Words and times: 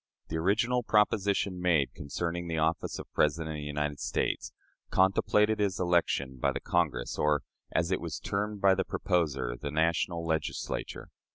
The 0.29 0.37
original 0.37 0.81
proposition 0.81 1.61
made 1.61 1.93
concerning 1.93 2.47
the 2.47 2.57
office 2.57 2.97
of 2.97 3.13
President 3.13 3.51
of 3.51 3.59
the 3.61 3.61
United 3.61 3.99
States 3.99 4.51
contemplated 4.89 5.59
his 5.59 5.79
election 5.79 6.37
by 6.37 6.51
the 6.53 6.59
Congress, 6.59 7.19
or, 7.19 7.43
as 7.71 7.91
it 7.91 8.01
was 8.01 8.17
termed 8.17 8.61
by 8.61 8.73
the 8.73 8.83
proposer, 8.83 9.55
"the 9.55 9.69
national 9.69 10.25
Legislature." 10.25 11.09